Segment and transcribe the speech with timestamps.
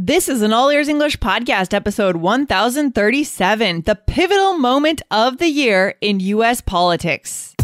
[0.00, 5.96] This is an All Ears English podcast, episode 1037, the pivotal moment of the year
[6.00, 6.60] in U.S.
[6.60, 7.56] politics.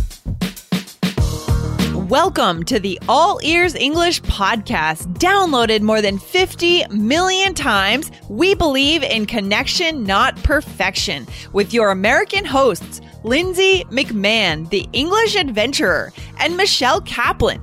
[1.95, 8.11] Welcome to the All Ears English podcast, downloaded more than 50 million times.
[8.29, 16.13] We believe in connection, not perfection, with your American hosts, Lindsay McMahon, the English adventurer,
[16.41, 17.63] and Michelle Kaplan,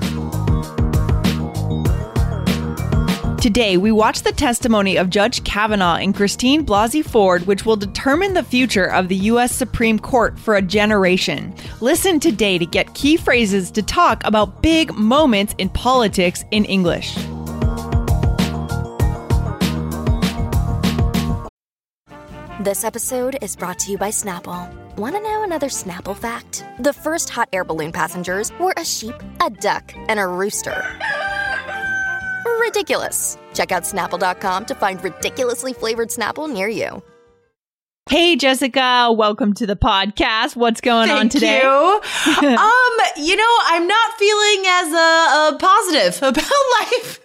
[3.41, 8.35] Today, we watch the testimony of Judge Kavanaugh and Christine Blasey Ford, which will determine
[8.35, 9.51] the future of the U.S.
[9.51, 11.51] Supreme Court for a generation.
[11.79, 17.15] Listen today to get key phrases to talk about big moments in politics in English.
[22.59, 24.71] This episode is brought to you by Snapple.
[24.97, 26.63] Want to know another Snapple fact?
[26.77, 30.85] The first hot air balloon passengers were a sheep, a duck, and a rooster.
[32.61, 33.37] Ridiculous.
[33.55, 37.01] Check out snapple.com to find ridiculously flavored Snapple near you.
[38.07, 40.55] Hey, Jessica, welcome to the podcast.
[40.55, 41.61] What's going Thank on today?
[41.61, 41.69] You.
[41.69, 46.51] um, you know, I'm not feeling as uh, uh, positive about
[46.81, 47.19] life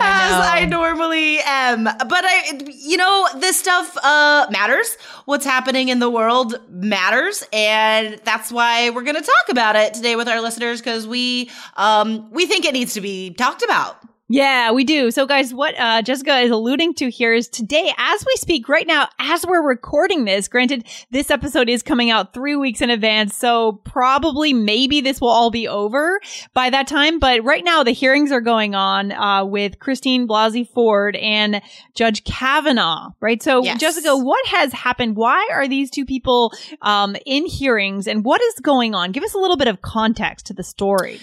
[0.00, 1.84] as I normally am.
[1.84, 4.96] But I, you know, this stuff uh, matters.
[5.24, 9.94] What's happening in the world matters, and that's why we're going to talk about it
[9.94, 14.02] today with our listeners because we um, we think it needs to be talked about.
[14.30, 15.10] Yeah, we do.
[15.10, 18.86] So, guys, what uh, Jessica is alluding to here is today, as we speak right
[18.86, 23.34] now, as we're recording this, granted, this episode is coming out three weeks in advance.
[23.34, 26.20] So, probably, maybe this will all be over
[26.52, 27.18] by that time.
[27.18, 31.62] But right now, the hearings are going on uh, with Christine Blasey Ford and
[31.94, 33.42] Judge Kavanaugh, right?
[33.42, 33.80] So, Yes.
[33.80, 35.16] Jessica, what has happened?
[35.16, 39.12] Why are these two people um, in hearings and what is going on?
[39.12, 41.18] Give us a little bit of context to the story.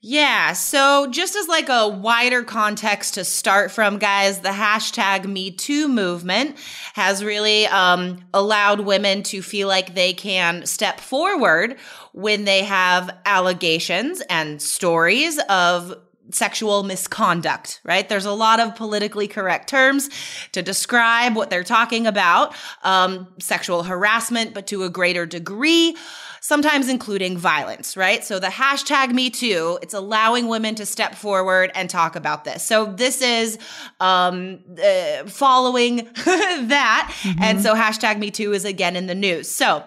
[0.00, 0.52] Yeah.
[0.52, 5.88] So, just as like a wider context to start from, guys, the hashtag Me Too
[5.88, 6.56] movement
[6.94, 11.78] has really um, allowed women to feel like they can step forward
[12.12, 15.96] when they have allegations and stories of
[16.30, 18.08] sexual misconduct, right?
[18.08, 20.10] There's a lot of politically correct terms
[20.52, 22.54] to describe what they're talking about.
[22.82, 25.96] Um, sexual harassment, but to a greater degree
[26.40, 28.24] sometimes including violence, right?
[28.24, 32.62] So the hashtag Me Too, it's allowing women to step forward and talk about this.
[32.62, 33.58] So this is
[34.00, 37.14] um, uh, following that.
[37.40, 39.50] And so hashtag Me Too is again in the news.
[39.50, 39.84] So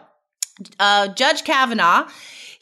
[0.80, 2.08] uh, Judge Kavanaugh,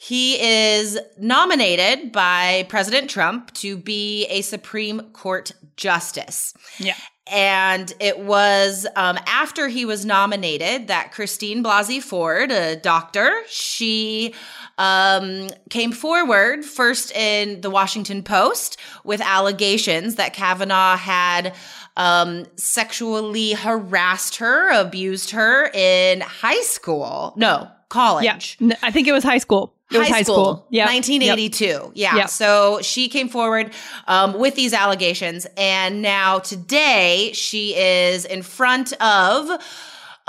[0.02, 6.54] he is nominated by President Trump to be a Supreme Court justice.
[6.78, 6.94] Yeah.
[7.26, 14.32] And it was um, after he was nominated that Christine Blasey Ford, a doctor, she
[14.78, 21.54] um, came forward first in the Washington Post with allegations that Kavanaugh had
[21.98, 27.34] um, sexually harassed her, abused her in high school.
[27.36, 28.56] No, college.
[28.60, 28.76] Yeah.
[28.82, 29.74] I think it was high school.
[29.92, 30.66] It was high school.
[30.70, 30.86] Yeah.
[30.86, 31.92] 1982.
[31.94, 32.16] Yeah.
[32.16, 32.28] Yep.
[32.30, 33.72] So she came forward
[34.06, 35.46] um, with these allegations.
[35.56, 39.60] And now today she is in front of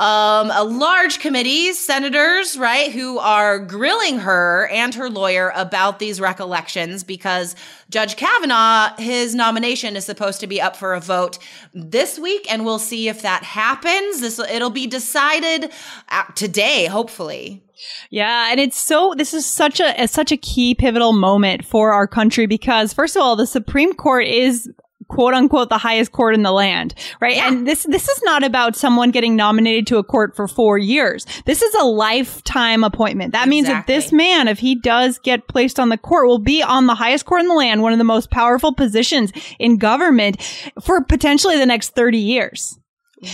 [0.02, 6.20] um, a large committee, senators, right, who are grilling her and her lawyer about these
[6.20, 7.56] recollections because
[7.92, 11.38] Judge Kavanaugh, his nomination is supposed to be up for a vote
[11.76, 14.22] this week, and we'll see if that happens.
[14.22, 15.72] This it'll be decided
[16.10, 17.64] uh, today, hopefully.
[18.10, 21.94] Yeah, and it's so this is such a, a such a key pivotal moment for
[21.94, 24.68] our country because first of all, the Supreme Court is
[25.12, 27.36] quote unquote the highest court in the land, right?
[27.36, 27.50] Yeah.
[27.50, 31.26] And this this is not about someone getting nominated to a court for 4 years.
[31.46, 33.34] This is a lifetime appointment.
[33.34, 36.64] That means that this man if he does get placed on the court will be
[36.64, 40.42] on the highest court in the land, one of the most powerful positions in government
[40.82, 42.80] for potentially the next 30 years.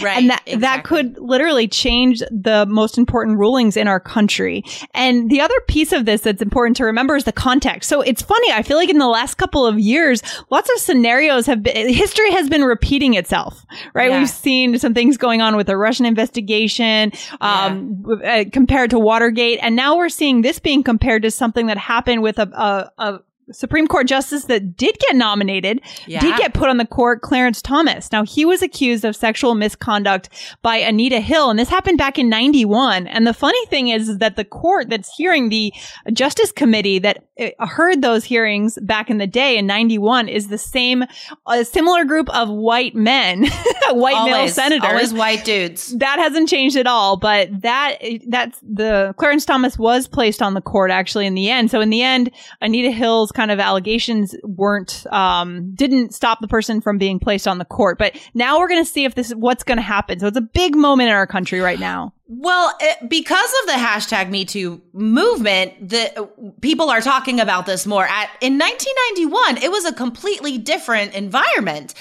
[0.02, 0.18] Right.
[0.18, 4.64] And that, that could literally change the most important rulings in our country.
[4.94, 7.90] And the other piece of this that's important to remember is the context.
[7.90, 8.52] So it's funny.
[8.52, 12.32] I feel like in the last couple of years, lots of scenarios have been, history
[12.32, 14.12] has been repeating itself, right?
[14.12, 14.20] Yeah.
[14.20, 19.00] We've seen some things going on with the Russian investigation, um, w- uh, compared to
[19.00, 19.60] Watergate.
[19.62, 23.20] And now we're seeing this being compared to something that happened with a, a, a
[23.52, 26.20] Supreme Court justice that did get nominated, Yeah.
[26.20, 28.12] did get put on the court, Clarence Thomas.
[28.12, 30.30] Now, he was accused of sexual misconduct
[30.62, 33.08] by Anita Hill, and this happened back in 91.
[33.08, 35.74] And the funny thing is, is that the court that's hearing the
[36.12, 37.27] Justice Committee that
[37.60, 41.04] heard those hearings back in the day in 91 is the same,
[41.48, 43.46] a similar group of white men,
[43.90, 44.90] white always, male senators.
[44.90, 45.96] Always white dudes.
[45.98, 47.98] That hasn't changed at all, but that,
[48.28, 51.72] that's the, Clarence Thomas was placed on the court actually in the end.
[51.72, 52.32] So in the end,
[52.62, 57.58] Anita Hill's kind of allegations weren't, um, didn't stop the person from being placed on
[57.58, 57.98] the court.
[57.98, 60.20] But now we're going to see if this is what's going to happen.
[60.20, 62.14] So it's a big moment in our country right now.
[62.30, 66.30] Well, it, because of the hashtag Me Too movement, the
[66.60, 68.04] people are talking about this more.
[68.04, 71.94] At in 1991, it was a completely different environment.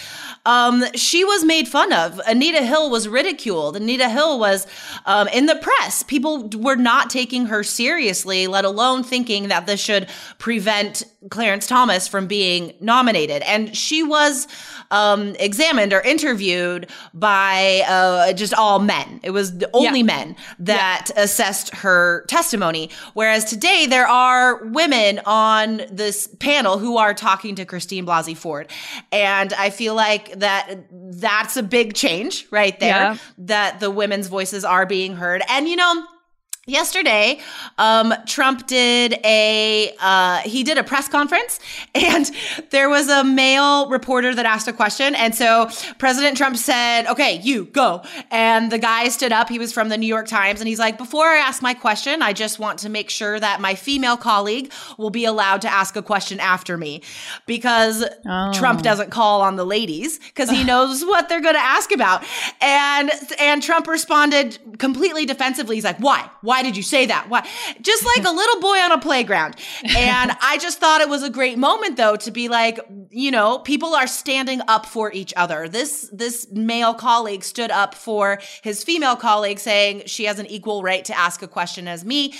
[0.45, 2.21] Um, she was made fun of.
[2.27, 3.77] Anita Hill was ridiculed.
[3.77, 4.67] Anita Hill was
[5.05, 6.03] um, in the press.
[6.03, 10.09] People were not taking her seriously, let alone thinking that this should
[10.39, 13.43] prevent Clarence Thomas from being nominated.
[13.43, 14.49] And she was
[14.91, 19.21] um, examined or interviewed by uh, just all men.
[19.23, 20.05] It was only yeah.
[20.07, 20.16] men
[20.59, 21.23] that yeah.
[21.23, 22.91] assessed her testimony.
[23.15, 28.71] Whereas today there are women on this panel who are talking to Christine Blasey Ford.
[29.13, 33.19] And I feel like that that's a big change right there yeah.
[33.39, 35.43] that the women's voices are being heard.
[35.49, 36.07] And you know,
[36.69, 37.39] Yesterday,
[37.79, 41.61] um, Trump did a uh, he did a press conference,
[41.95, 42.29] and
[42.71, 47.39] there was a male reporter that asked a question, and so President Trump said, "Okay,
[47.45, 48.03] you go."
[48.33, 49.49] And the guy stood up.
[49.49, 52.21] He was from the New York Times, and he's like, "Before I ask my question,
[52.21, 55.95] I just want to make sure that my female colleague will be allowed to ask
[55.95, 57.01] a question after me,
[57.47, 58.53] because oh.
[58.53, 62.25] Trump doesn't call on the ladies because he knows what they're going to ask about."
[62.61, 65.77] And and Trump responded completely defensively.
[65.77, 66.29] He's like, "Why?
[66.41, 67.29] Why?" Why did you say that?
[67.29, 67.47] Why?
[67.83, 69.57] Just like a little boy on a playground.
[69.85, 72.81] And I just thought it was a great moment though to be like,
[73.11, 75.69] you know, people are standing up for each other.
[75.69, 80.83] This this male colleague stood up for his female colleague saying she has an equal
[80.83, 82.33] right to ask a question as me.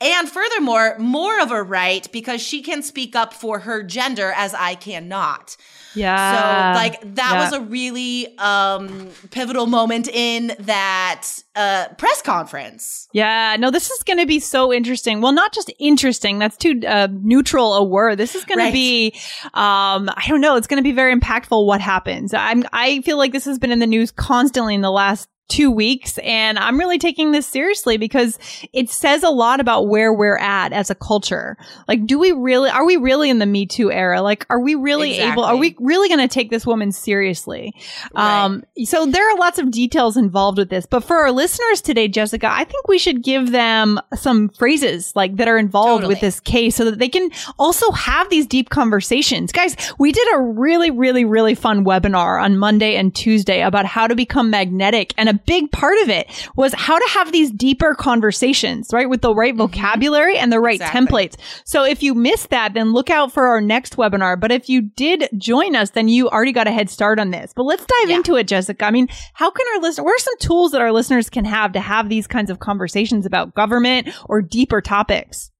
[0.00, 4.54] And furthermore, more of a right because she can speak up for her gender as
[4.54, 5.56] I cannot.
[5.94, 6.72] Yeah.
[6.72, 7.44] So like that yeah.
[7.44, 13.08] was a really um pivotal moment in that uh press conference.
[13.12, 15.20] Yeah, no this is going to be so interesting.
[15.20, 18.18] Well, not just interesting, that's too uh, neutral a word.
[18.18, 18.66] This is going right.
[18.68, 19.12] to be
[19.54, 22.34] um I don't know, it's going to be very impactful what happens.
[22.34, 25.70] I'm I feel like this has been in the news constantly in the last two
[25.70, 26.18] weeks.
[26.18, 28.38] And I'm really taking this seriously because
[28.72, 31.56] it says a lot about where we're at as a culture.
[31.86, 34.22] Like, do we really, are we really in the Me Too era?
[34.22, 35.32] Like, are we really exactly.
[35.32, 37.74] able, are we really going to take this woman seriously?
[38.14, 38.44] Right.
[38.44, 40.86] Um, so there are lots of details involved with this.
[40.86, 45.36] But for our listeners today, Jessica, I think we should give them some phrases like
[45.36, 46.14] that are involved totally.
[46.14, 49.52] with this case so that they can also have these deep conversations.
[49.52, 54.06] Guys, we did a really, really, really fun webinar on Monday and Tuesday about how
[54.06, 58.90] to become magnetic and big part of it was how to have these deeper conversations,
[58.92, 59.08] right?
[59.08, 59.62] With the right mm-hmm.
[59.62, 61.00] vocabulary and the right exactly.
[61.00, 61.36] templates.
[61.64, 64.38] So if you missed that, then look out for our next webinar.
[64.38, 67.52] But if you did join us, then you already got a head start on this.
[67.54, 68.16] But let's dive yeah.
[68.16, 68.84] into it, Jessica.
[68.84, 71.72] I mean, how can our listeners, what are some tools that our listeners can have
[71.72, 75.50] to have these kinds of conversations about government or deeper topics?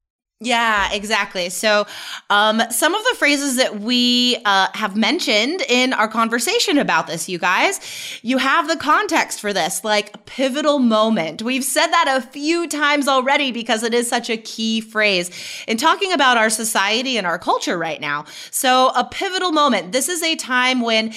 [0.41, 1.47] Yeah, exactly.
[1.49, 1.87] So,
[2.29, 7.29] um, some of the phrases that we uh, have mentioned in our conversation about this,
[7.29, 7.79] you guys,
[8.21, 11.41] you have the context for this, like pivotal moment.
[11.41, 15.31] We've said that a few times already because it is such a key phrase
[15.69, 18.25] in talking about our society and our culture right now.
[18.51, 19.93] So, a pivotal moment.
[19.93, 21.13] This is a time when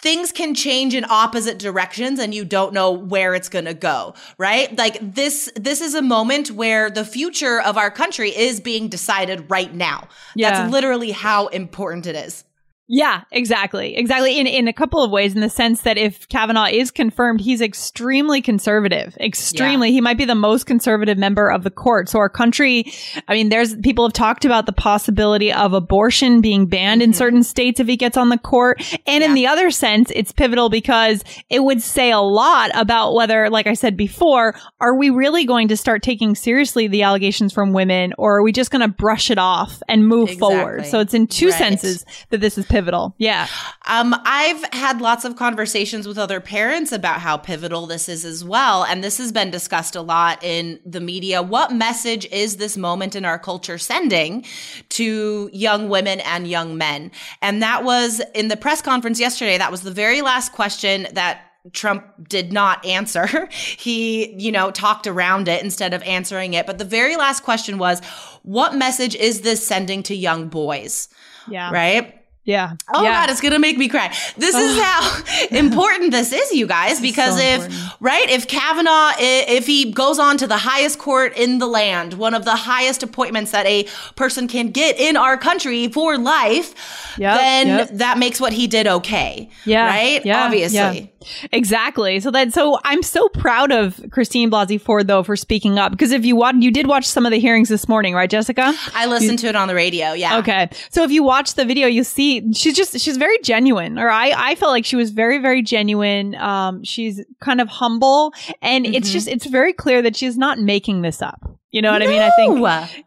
[0.00, 4.14] things can change in opposite directions and you don't know where it's going to go,
[4.38, 4.76] right?
[4.76, 9.50] Like this this is a moment where the future of our country is being decided
[9.50, 10.08] right now.
[10.34, 10.50] Yeah.
[10.50, 12.44] That's literally how important it is.
[12.90, 13.96] Yeah, exactly.
[13.96, 14.38] Exactly.
[14.38, 17.60] In, in a couple of ways, in the sense that if Kavanaugh is confirmed, he's
[17.60, 19.14] extremely conservative.
[19.20, 19.88] Extremely.
[19.88, 19.92] Yeah.
[19.92, 22.08] He might be the most conservative member of the court.
[22.08, 22.90] So our country,
[23.28, 27.10] I mean, there's people have talked about the possibility of abortion being banned mm-hmm.
[27.10, 28.80] in certain states if he gets on the court.
[29.06, 29.28] And yeah.
[29.28, 33.66] in the other sense, it's pivotal because it would say a lot about whether, like
[33.66, 38.14] I said before, are we really going to start taking seriously the allegations from women
[38.16, 40.56] or are we just going to brush it off and move exactly.
[40.56, 40.86] forward?
[40.86, 41.58] So it's in two right.
[41.58, 43.12] senses that this is pivotal pivotal.
[43.18, 43.48] Yeah.
[43.86, 48.44] Um, I've had lots of conversations with other parents about how pivotal this is as
[48.44, 48.84] well.
[48.84, 51.42] And this has been discussed a lot in the media.
[51.42, 54.44] What message is this moment in our culture sending
[54.90, 57.10] to young women and young men?
[57.42, 59.58] And that was in the press conference yesterday.
[59.58, 61.40] That was the very last question that
[61.72, 63.48] Trump did not answer.
[63.50, 66.64] he, you know, talked around it instead of answering it.
[66.64, 68.04] But the very last question was,
[68.44, 71.08] what message is this sending to young boys?
[71.48, 71.72] Yeah.
[71.72, 72.17] Right.
[72.48, 72.76] Yeah.
[72.94, 73.12] Oh yeah.
[73.12, 74.08] God, it's gonna make me cry.
[74.38, 74.82] This is oh.
[74.82, 78.30] how important this is, you guys, because so if right?
[78.30, 82.46] If Kavanaugh, if he goes on to the highest court in the land, one of
[82.46, 83.86] the highest appointments that a
[84.16, 86.74] person can get in our country for life,
[87.18, 87.90] yep, then yep.
[87.92, 89.50] that makes what he did okay.
[89.66, 89.84] Yeah.
[89.86, 90.24] Right?
[90.24, 90.78] Yeah, Obviously.
[90.78, 91.06] Yeah.
[91.52, 92.20] Exactly.
[92.20, 96.12] So that so I'm so proud of Christine Blasey Ford though for speaking up because
[96.12, 98.72] if you watch you did watch some of the hearings this morning, right, Jessica?
[98.94, 100.12] I listened you, to it on the radio.
[100.12, 100.38] Yeah.
[100.38, 100.70] Okay.
[100.90, 104.32] So if you watch the video, you see she's just she's very genuine, or I
[104.36, 106.34] I felt like she was very very genuine.
[106.36, 108.94] Um, she's kind of humble, and mm-hmm.
[108.94, 111.58] it's just it's very clear that she's not making this up.
[111.70, 112.06] You know what no.
[112.06, 112.22] I mean?
[112.22, 112.54] I think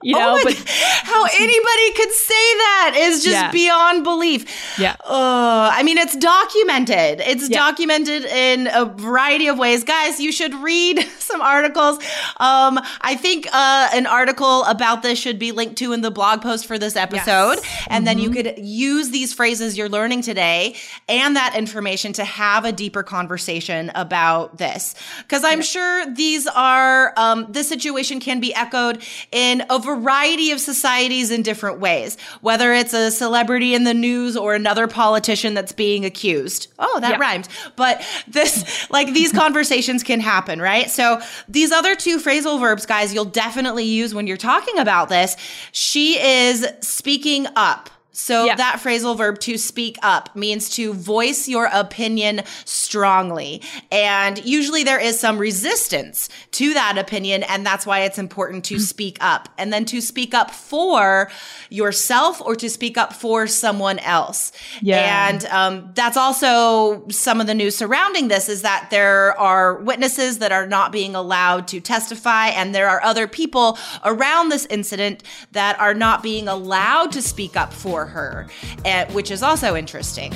[0.04, 0.54] you know, oh but
[1.04, 3.52] how anybody could say that is just yeah.
[3.52, 4.46] beyond belief.
[4.78, 4.96] Yeah.
[5.04, 7.22] Uh, I mean, it's documented.
[7.22, 7.58] It's yeah.
[7.58, 9.84] documented in a variety of ways.
[9.84, 11.98] Guys, you should read some articles.
[12.38, 16.44] Um, I think uh, an article about this should be linked to in the blog
[16.44, 17.88] post for this episode, yes.
[17.88, 18.06] and mm-hmm.
[18.06, 18.56] then you mm-hmm.
[18.56, 20.76] could use these phrases you're learning today
[21.10, 24.94] and that information to have a deeper conversation about this.
[25.24, 25.64] Because I'm yeah.
[25.64, 31.42] sure these are um, this situation can be echoed in a variety of societies in
[31.42, 36.68] different ways, whether it's a celebrity in the news or another politician that's being accused.
[36.80, 37.48] Oh, that rhymed.
[37.76, 40.90] But this, like, these conversations can happen, right?
[40.90, 45.36] So these other two phrasal verbs, guys, you'll definitely use when you're talking about this.
[45.72, 47.90] She is speaking up.
[48.12, 48.56] So yeah.
[48.56, 53.62] that phrasal verb to speak up means to voice your opinion strongly.
[53.92, 57.44] And usually there is some resistance to that opinion.
[57.44, 61.32] And that's why it's important to speak up and then to speak up for
[61.70, 64.52] yourself or to speak up for someone else.
[64.82, 65.30] Yeah.
[65.30, 70.40] And um, that's also some of the news surrounding this is that there are witnesses
[70.40, 72.48] that are not being allowed to testify.
[72.48, 77.56] And there are other people around this incident that are not being allowed to speak
[77.56, 78.48] up for for her,
[78.86, 80.32] uh, which is also interesting.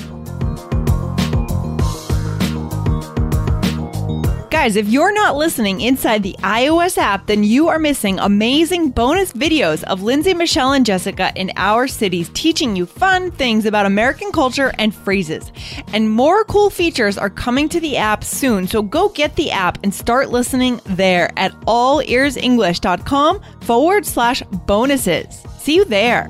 [4.51, 9.33] Guys, if you're not listening inside the iOS app, then you are missing amazing bonus
[9.33, 14.31] videos of Lindsay, Michelle, and Jessica in our cities teaching you fun things about American
[14.31, 15.51] culture and phrases.
[15.91, 19.77] And more cool features are coming to the app soon, so go get the app
[19.83, 25.43] and start listening there at allearsenglish.com forward slash bonuses.
[25.59, 26.29] See you there.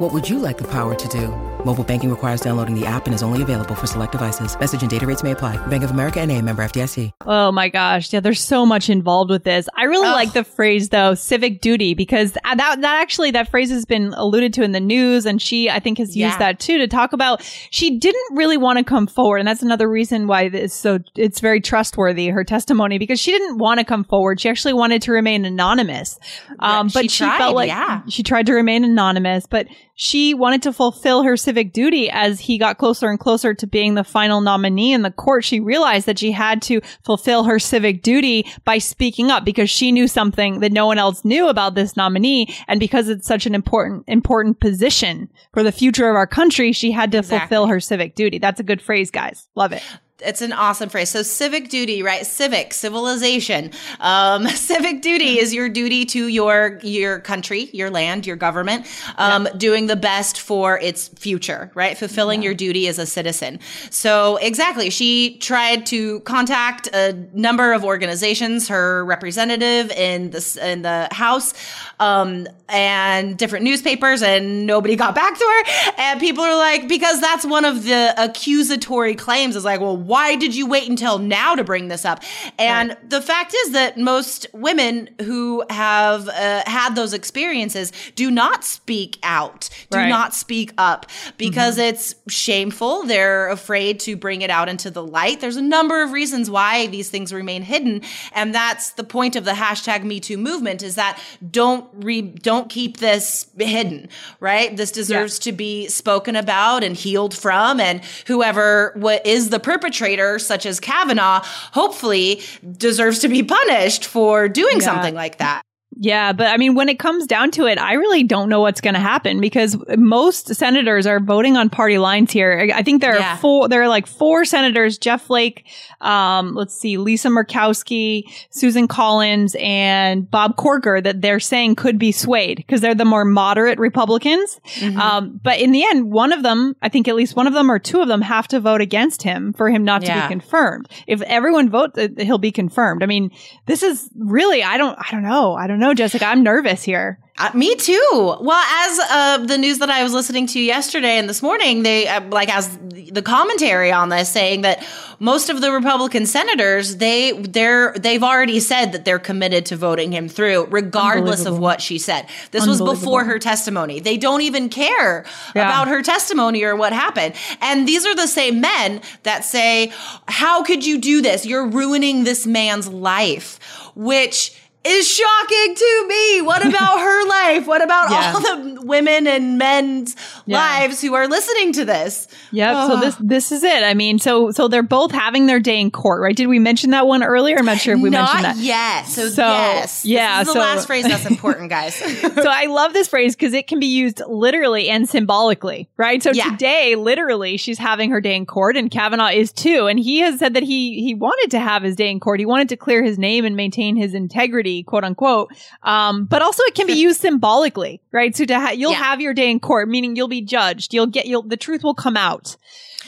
[0.00, 1.28] What would you like the power to do?
[1.62, 4.58] Mobile banking requires downloading the app and is only available for select devices.
[4.58, 5.58] Message and data rates may apply.
[5.66, 7.10] Bank of America and a member FDIC.
[7.26, 8.10] Oh my gosh.
[8.10, 9.68] Yeah, there's so much involved with this.
[9.76, 10.12] I really oh.
[10.12, 14.54] like the phrase though, civic duty, because that, that actually, that phrase has been alluded
[14.54, 15.26] to in the news.
[15.26, 16.38] And she, I think, has used yeah.
[16.38, 19.36] that too to talk about she didn't really want to come forward.
[19.36, 23.58] And that's another reason why this so it's very trustworthy, her testimony, because she didn't
[23.58, 24.40] want to come forward.
[24.40, 26.18] She actually wanted to remain anonymous.
[26.58, 28.00] Um, but she, she tried, felt like yeah.
[28.08, 29.66] she tried to remain anonymous, but
[30.00, 33.94] she wanted to fulfill her civic duty as he got closer and closer to being
[33.94, 35.44] the final nominee in the court.
[35.44, 39.92] She realized that she had to fulfill her civic duty by speaking up because she
[39.92, 42.48] knew something that no one else knew about this nominee.
[42.66, 46.92] And because it's such an important, important position for the future of our country, she
[46.92, 47.40] had to exactly.
[47.40, 48.38] fulfill her civic duty.
[48.38, 49.48] That's a good phrase, guys.
[49.54, 49.82] Love it
[50.22, 51.10] it's an awesome phrase.
[51.10, 52.26] So civic duty, right?
[52.26, 53.70] Civic, civilization.
[54.00, 58.86] Um, civic duty is your duty to your your country, your land, your government,
[59.16, 59.52] um, yeah.
[59.56, 61.96] doing the best for its future, right?
[61.96, 62.46] Fulfilling yeah.
[62.46, 63.58] your duty as a citizen.
[63.90, 70.82] So exactly, she tried to contact a number of organizations, her representative in the in
[70.82, 71.54] the House,
[71.98, 75.92] um, and different newspapers, and nobody got back to her.
[75.98, 80.34] And people are like, because that's one of the accusatory claims is like, well why
[80.34, 82.20] did you wait until now to bring this up?
[82.58, 83.10] And right.
[83.10, 89.20] the fact is that most women who have uh, had those experiences do not speak
[89.22, 90.08] out, do right.
[90.08, 91.06] not speak up
[91.38, 91.94] because mm-hmm.
[91.94, 93.04] it's shameful.
[93.04, 95.40] They're afraid to bring it out into the light.
[95.40, 98.02] There's a number of reasons why these things remain hidden.
[98.32, 101.20] And that's the point of the hashtag Me Too movement is that
[101.52, 104.08] don't re, don't keep this hidden,
[104.40, 104.76] right?
[104.76, 105.52] This deserves yeah.
[105.52, 107.78] to be spoken about and healed from.
[107.78, 111.42] And whoever what is the perpetrator perpetrator, such as Kavanaugh,
[111.72, 112.42] hopefully
[112.76, 114.84] deserves to be punished for doing yeah.
[114.84, 115.62] something like that.
[116.02, 118.80] Yeah, but I mean, when it comes down to it, I really don't know what's
[118.80, 122.70] going to happen because most senators are voting on party lines here.
[122.74, 123.34] I think there Yeah.
[123.34, 123.68] are four.
[123.68, 125.66] There are like four senators: Jeff Flake,
[126.00, 131.02] um, let's see, Lisa Murkowski, Susan Collins, and Bob Corker.
[131.02, 134.58] That they're saying could be swayed because they're the more moderate Republicans.
[134.98, 137.70] Um, but in the end, one of them, I think at least one of them
[137.70, 140.88] or two of them, have to vote against him for him not to be confirmed.
[141.06, 143.02] If everyone votes, uh, he'll be confirmed.
[143.02, 143.30] I mean,
[143.66, 145.54] this is really, I don't, I don't know.
[145.54, 146.24] I don't know, Jessica.
[146.26, 147.18] I'm nervous here.
[147.38, 148.08] Uh, me too.
[148.12, 152.06] Well, as uh, the news that I was listening to yesterday and this morning, they
[152.06, 154.86] uh, like as the commentary on this saying that
[155.20, 160.12] most of the Republican senators they they're they've already said that they're committed to voting
[160.12, 162.26] him through, regardless of what she said.
[162.50, 164.00] This was before her testimony.
[164.00, 165.66] They don't even care Yeah.
[165.66, 167.34] about her testimony or what happened.
[167.62, 169.92] And these are the same men that say,
[170.28, 171.46] "How could you do this?
[171.46, 173.58] You're ruining this man's life,"
[173.94, 176.42] which is shocking to me.
[176.42, 177.66] What about her life?
[177.66, 178.32] What about Yeah.
[178.34, 180.56] all the women and men's Yeah.
[180.58, 182.28] lives who are listening to this?
[182.52, 182.74] Yep.
[182.88, 183.82] So this this is it.
[183.82, 186.34] I mean, so so they're both having their day in court, right?
[186.34, 187.58] Did we mention that one earlier?
[187.58, 188.64] I'm not sure if we Not mentioned that.
[188.64, 189.06] yet.
[189.06, 190.04] So, So, yes.
[190.06, 191.94] yeah, This is the so- last phrase that's important, guys.
[191.94, 196.22] so I love this phrase because it can be used literally and symbolically, right?
[196.22, 196.44] So Yeah.
[196.50, 199.86] today, literally, she's having her day in court, and Kavanaugh is too.
[199.88, 202.40] And he has said that he he wanted to have his day in court.
[202.40, 205.50] He wanted to clear his name and maintain his integrity, quote unquote.
[205.82, 208.34] Um, but also, it can be used symbolically, right?
[208.36, 208.98] So to ha- you'll Yeah.
[209.08, 210.94] have your day in court, meaning you'll be judged.
[210.94, 212.56] You'll get you'll the truth will come out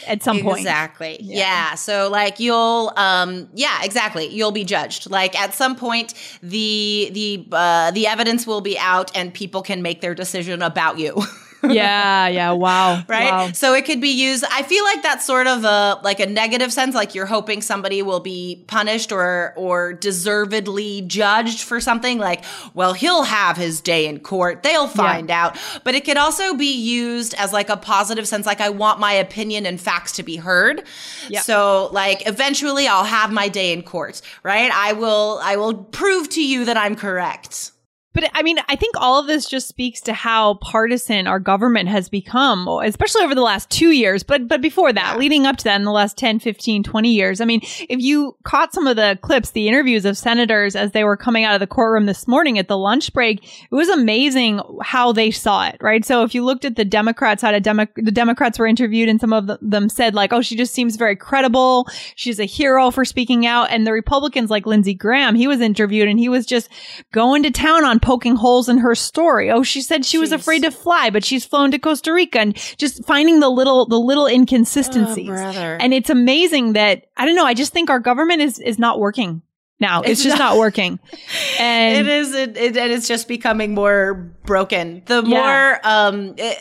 [0.06, 0.58] at some point.
[0.60, 1.16] Exactly.
[1.20, 1.74] Yeah.
[1.76, 4.26] So like you'll um yeah, exactly.
[4.26, 5.08] You'll be judged.
[5.10, 9.80] Like at some point the the uh the evidence will be out and people can
[9.82, 11.22] make their decision about you.
[11.62, 12.50] Yeah, yeah.
[12.52, 13.02] Wow.
[13.08, 13.52] right Wow.
[13.52, 16.72] so it could be used i feel like that's sort of a like a negative
[16.72, 22.44] sense like you're hoping somebody will be punished or or deservedly judged for something like
[22.74, 26.72] well he'll have his day in court they'll find out but it could also be
[26.74, 30.36] used as like a positive sense like i want my opinion and facts to be
[30.36, 30.82] heard
[31.28, 31.40] Yeah.
[31.40, 36.28] so like eventually i'll have my day in court right i will i will prove
[36.30, 37.72] to you that i'm correct
[38.14, 41.88] But I mean, I think all of this just speaks to how partisan our government
[41.88, 44.22] has become, especially over the last two years.
[44.22, 47.40] But, but before that, leading up to that in the last 10, 15, 20 years.
[47.40, 51.04] I mean, if you caught some of the clips, the interviews of senators as they
[51.04, 54.60] were coming out of the courtroom this morning at the lunch break, it was amazing
[54.82, 56.04] how they saw it, right?
[56.04, 59.20] So if you looked at the Democrats, how the, Demo- the Democrats were interviewed and
[59.20, 61.88] some of them said like, oh, she just seems very credible.
[62.14, 63.70] She's a hero for speaking out.
[63.70, 66.68] And the Republicans like Lindsey Graham, he was interviewed and he was just
[67.12, 69.50] going to town on poking holes in her story.
[69.50, 72.54] Oh, she said she was afraid to fly, but she's flown to Costa Rica and
[72.76, 75.30] just finding the little, the little inconsistencies.
[75.30, 75.78] Oh.
[75.80, 78.98] And it's amazing that, I don't know, I just think our government is, is not
[78.98, 79.42] working
[79.82, 80.00] now.
[80.00, 80.98] It's, It's just not- not, working.
[81.60, 84.14] And it is it, it and it's just becoming more
[84.44, 85.28] broken the Yeah.
[85.38, 86.54] more um eh,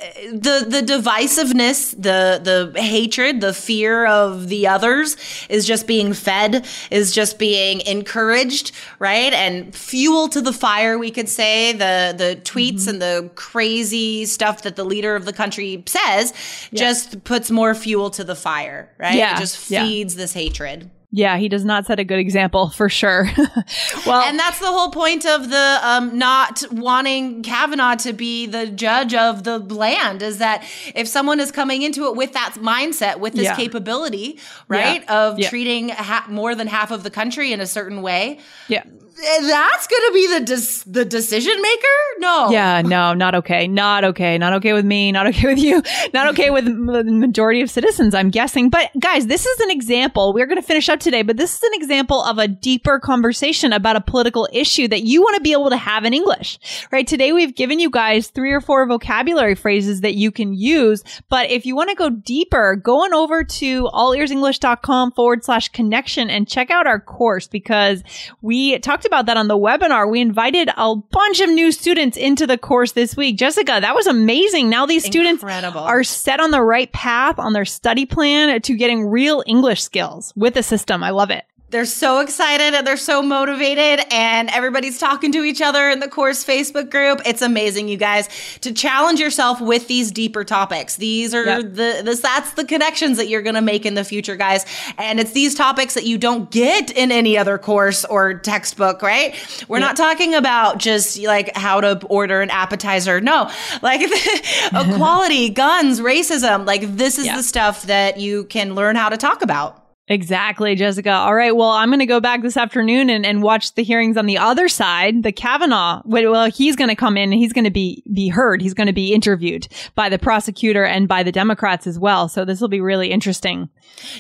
[0.48, 5.16] the the divisiveness the the hatred the fear of the others
[5.50, 11.10] is just being fed is just being encouraged right and fuel to the fire we
[11.12, 12.90] could say the the tweets Mm-hmm.
[12.90, 16.34] and the crazy stuff that the leader of the country says
[16.74, 19.36] just puts more fuel to the fire right Yeah.
[19.38, 19.84] it just Yeah.
[19.86, 23.30] feeds this hatred yeah, he does not set a good example for sure.
[24.06, 28.68] well, and that's the whole point of the um, not wanting Kavanaugh to be the
[28.68, 30.64] judge of the land is that
[30.96, 33.56] if someone is coming into it with that mindset, with this Yeah.
[33.56, 35.28] capability, right, Yeah.
[35.28, 35.50] of Yeah.
[35.50, 38.84] treating ha- more than half of the country in a certain way, yeah.
[39.16, 41.88] That's going to be the dis- the decision maker.
[42.20, 43.68] No, Yeah, no, not okay.
[43.68, 44.38] Not okay.
[44.38, 45.12] Not okay with me.
[45.12, 45.82] Not okay with you.
[46.14, 48.70] Not okay with the majority of citizens, I'm guessing.
[48.70, 50.34] But guys, this is an example.
[50.34, 53.74] We're going to finish up today, but this is an example of a deeper conversation
[53.74, 56.60] about a political issue that you want to be able to have in English,
[56.92, 57.08] right?
[57.08, 61.04] Today, we've given you guys three or four vocabulary phrases that you can use.
[61.30, 66.30] But if you want to go deeper, go on over to allearsenglish.com forward slash connection
[66.30, 68.04] and check out our course because
[68.42, 70.10] we talked about that on the webinar.
[70.10, 73.36] We invited a bunch of new students into the course this week.
[73.36, 74.70] Jessica, that was amazing.
[74.70, 75.82] Now these students Incredible.
[75.82, 80.34] are set on the right path on their study plan to getting real English skills
[80.36, 81.04] with the system.
[81.04, 81.46] I love it.
[81.72, 86.08] They're so excited and they're so motivated, and everybody's talking to each other in the
[86.10, 87.22] course Facebook group.
[87.26, 88.28] It's amazing, you guys,
[88.60, 90.98] to challenge yourself with these deeper topics.
[90.98, 91.62] These are Yep.
[91.62, 94.66] the this that's the connections that you're gonna make in the future, guys.
[94.98, 99.34] And it's these topics that you don't get in any other course or textbook, right?
[99.70, 103.22] We're not talking about just like how to order an appetizer.
[103.22, 103.50] No,
[103.82, 104.02] like
[104.74, 106.66] equality, guns, racism.
[106.66, 107.38] Like this is Yeah.
[107.38, 109.81] the stuff that you can learn how to talk about.
[110.12, 111.10] Exactly, Jessica.
[111.12, 111.56] All right.
[111.56, 114.38] Well, I'm going to go back this afternoon and, and watch the hearings on the
[114.38, 115.24] other side.
[115.24, 116.02] The Kavanaugh.
[116.04, 118.62] Well, he's going to come in and he's going to be, be heard.
[118.62, 122.28] He's going to be interviewed by the prosecutor and by the Democrats as well.
[122.28, 123.70] So this will be really interesting.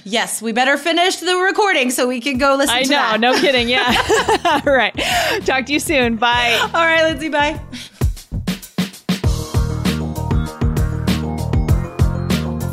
[0.05, 0.41] Yes.
[0.41, 2.87] We better finish the recording so we can go listen I know.
[2.87, 3.19] that.
[3.19, 3.61] No kidding.
[3.71, 3.93] Yeah.
[4.65, 4.93] All right.
[5.45, 6.15] Talk to you soon.
[6.15, 6.57] Bye.
[6.73, 7.29] All right, Lindsay.
[7.29, 7.59] Bye.